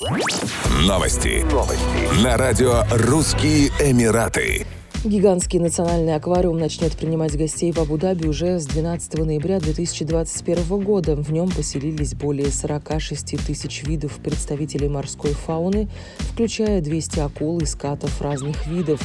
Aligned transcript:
Новости. 0.00 1.44
Новости. 1.52 2.24
На 2.24 2.38
радио 2.38 2.84
«Русские 2.90 3.68
Эмираты». 3.80 4.66
Гигантский 5.04 5.58
национальный 5.58 6.14
аквариум 6.14 6.58
начнет 6.58 6.96
принимать 6.96 7.36
гостей 7.36 7.70
в 7.70 7.78
Абу-Даби 7.78 8.26
уже 8.26 8.58
с 8.58 8.64
12 8.64 9.26
ноября 9.26 9.60
2021 9.60 10.82
года. 10.82 11.16
В 11.16 11.30
нем 11.30 11.50
поселились 11.50 12.14
более 12.14 12.50
46 12.50 13.46
тысяч 13.46 13.82
видов 13.82 14.16
представителей 14.22 14.88
морской 14.88 15.34
фауны, 15.34 15.90
включая 16.18 16.80
200 16.80 17.20
акул 17.20 17.58
и 17.58 17.66
скатов 17.66 18.22
разных 18.22 18.66
видов. 18.66 19.02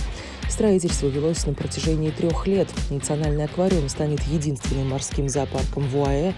Строительство 0.50 1.08
велось 1.08 1.46
на 1.46 1.54
протяжении 1.54 2.12
трех 2.12 2.48
лет. 2.48 2.70
Национальный 2.90 3.46
аквариум 3.46 3.90
станет 3.90 4.22
единственным 4.24 4.90
морским 4.90 5.28
зоопарком 5.28 5.88
в 5.90 5.98
УАЭ, 5.98 6.34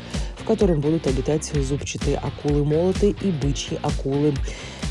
котором 0.48 0.79
будут 0.79 1.05
обитать 1.05 1.43
зубчатые 1.43 2.18
акулы-молоты 2.18 3.16
и 3.21 3.32
бычьи 3.32 3.77
акулы. 3.84 4.34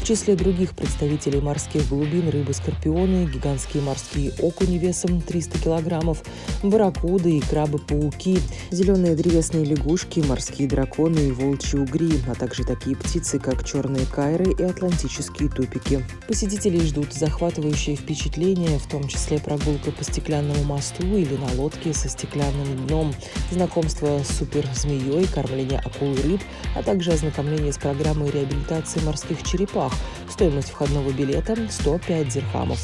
В 0.00 0.09
числе 0.09 0.36
других 0.36 0.77
представителей 0.77 1.40
морских 1.40 1.89
глубин 1.89 2.29
рыбы-скорпионы, 2.29 3.26
гигантские 3.26 3.82
морские 3.82 4.32
окуни 4.39 4.79
весом 4.79 5.21
300 5.21 5.58
килограммов, 5.58 6.22
барракуды 6.62 7.39
и 7.39 7.40
крабы-пауки, 7.40 8.39
зеленые 8.71 9.17
древесные 9.17 9.64
лягушки, 9.64 10.21
морские 10.21 10.68
драконы 10.68 11.18
и 11.18 11.31
волчьи 11.32 11.81
угри, 11.81 12.20
а 12.29 12.36
также 12.36 12.62
такие 12.62 12.95
птицы, 12.95 13.40
как 13.40 13.64
черные 13.64 14.07
кайры 14.07 14.53
и 14.53 14.62
атлантические 14.62 15.48
тупики. 15.48 16.04
Посетителей 16.29 16.86
ждут 16.86 17.12
захватывающие 17.12 17.96
впечатления, 17.96 18.79
в 18.79 18.86
том 18.86 19.09
числе 19.09 19.40
прогулка 19.40 19.90
по 19.90 20.04
стеклянному 20.04 20.62
мосту 20.64 21.04
или 21.04 21.34
на 21.34 21.61
лодке 21.61 21.93
со 21.93 22.09
стеклянным 22.09 22.86
дном, 22.86 23.12
знакомство 23.50 24.20
с 24.23 24.39
суперзмеей, 24.39 25.26
кормление 25.46 25.81
акул 25.85 26.13
и 26.14 26.23
рыб, 26.23 26.41
а 26.75 26.82
также 26.82 27.13
ознакомление 27.13 27.73
с 27.73 27.79
программой 27.79 28.31
реабилитации 28.31 29.00
морских 29.00 29.43
черепах, 29.43 29.93
Стоимость 30.29 30.71
входного 30.71 31.11
билета– 31.11 31.57
105 31.71 32.28
дирхамов. 32.28 32.78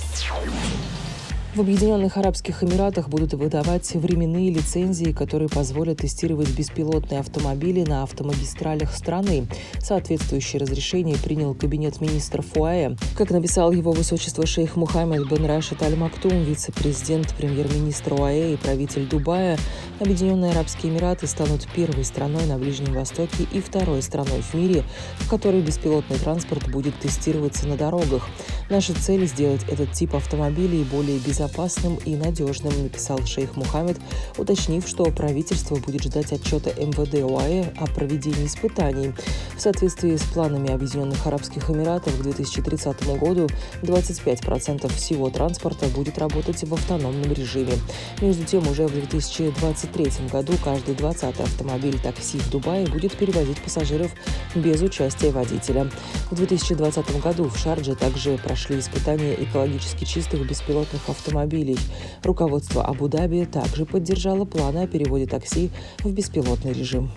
В 1.54 1.60
Объединенных 1.60 2.16
Арабских 2.16 2.64
Эмиратах 2.64 3.10
будут 3.10 3.34
выдавать 3.34 3.92
временные 3.92 4.50
лицензии, 4.50 5.12
которые 5.12 5.50
позволят 5.50 5.98
тестировать 5.98 6.48
беспилотные 6.48 7.20
автомобили 7.20 7.84
на 7.84 8.04
автомагистралях 8.04 8.96
страны. 8.96 9.46
Соответствующее 9.78 10.62
разрешение 10.62 11.18
принял 11.18 11.54
кабинет 11.54 12.00
министров 12.00 12.46
ФУАЭ. 12.54 12.96
Как 13.18 13.30
написал 13.30 13.70
его 13.70 13.92
высочество 13.92 14.46
шейх 14.46 14.76
Мухаммед 14.76 15.28
бен 15.28 15.44
Рашид 15.44 15.82
Аль 15.82 15.94
Мактум, 15.94 16.42
вице-президент, 16.42 17.34
премьер-министр 17.36 18.14
ОАЭ 18.14 18.54
и 18.54 18.56
правитель 18.56 19.06
Дубая, 19.06 19.58
Объединенные 20.00 20.52
Арабские 20.52 20.90
Эмираты 20.90 21.26
станут 21.26 21.68
первой 21.76 22.04
страной 22.04 22.46
на 22.46 22.56
Ближнем 22.56 22.94
Востоке 22.94 23.46
и 23.52 23.60
второй 23.60 24.00
страной 24.00 24.40
в 24.40 24.54
мире, 24.54 24.84
в 25.18 25.28
которой 25.28 25.60
беспилотный 25.60 26.16
транспорт 26.16 26.70
будет 26.70 26.98
тестироваться 26.98 27.68
на 27.68 27.76
дорогах. 27.76 28.26
Наша 28.72 28.94
цель– 28.94 29.26
сделать 29.28 29.60
этот 29.68 29.92
тип 29.92 30.14
автомобилей 30.14 30.82
более 30.82 31.18
безопасным 31.18 31.96
и 32.06 32.16
надежным, 32.16 32.72
написал 32.82 33.18
шейх 33.26 33.54
Мухаммед, 33.54 33.98
уточнив, 34.38 34.88
что 34.88 35.04
правительство 35.04 35.76
будет 35.76 36.04
ждать 36.04 36.32
отчета 36.32 36.70
МВД 36.70 37.16
ОАЭ 37.16 37.74
о 37.76 37.86
проведении 37.88 38.46
испытаний. 38.46 39.12
В 39.58 39.60
соответствии 39.60 40.16
с 40.16 40.22
планами 40.22 40.70
Объединенных 40.70 41.26
Арабских 41.26 41.68
Эмиратов 41.68 42.18
к 42.18 42.22
2030 42.22 43.18
году 43.18 43.46
25% 43.82 44.90
всего 44.94 45.28
транспорта 45.28 45.84
будет 45.88 46.16
работать 46.16 46.64
в 46.64 46.72
автономном 46.72 47.30
режиме. 47.30 47.74
Между 48.22 48.44
тем, 48.44 48.66
уже 48.68 48.86
в 48.86 48.92
2023 48.94 50.28
году 50.32 50.54
каждый 50.64 50.94
20 50.94 51.40
автомобиль 51.40 52.00
такси 52.00 52.38
в 52.38 52.48
Дубае 52.48 52.86
будет 52.86 53.12
перевозить 53.18 53.60
пассажиров 53.60 54.10
без 54.54 54.80
участия 54.80 55.30
водителя. 55.30 55.90
В 56.30 56.36
2020 56.36 57.20
году 57.20 57.50
в 57.50 57.58
Шардже 57.58 57.94
также 57.94 58.38
прошли 58.38 58.61
испытания 58.70 59.34
экологически 59.34 60.04
чистых 60.04 60.46
беспилотных 60.46 61.08
автомобилей. 61.08 61.76
Руководство 62.22 62.84
Абу-Даби 62.84 63.44
также 63.44 63.84
поддержало 63.84 64.44
планы 64.44 64.84
о 64.84 64.86
переводе 64.86 65.26
такси 65.26 65.70
в 66.04 66.12
беспилотный 66.12 66.72
режим. 66.72 67.10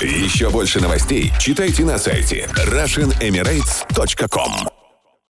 Еще 0.00 0.50
больше 0.50 0.80
новостей 0.80 1.32
читайте 1.38 1.84
на 1.84 1.98
сайте 1.98 2.48
RussianEmirates.com 2.66 4.77